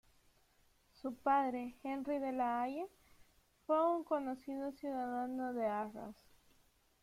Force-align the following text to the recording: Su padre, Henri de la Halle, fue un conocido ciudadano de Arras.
Su 0.99 1.13
padre, 1.13 1.75
Henri 1.83 2.17
de 2.17 2.31
la 2.31 2.63
Halle, 2.63 2.87
fue 3.67 3.85
un 3.87 4.03
conocido 4.03 4.71
ciudadano 4.71 5.53
de 5.53 5.67
Arras. 5.67 6.15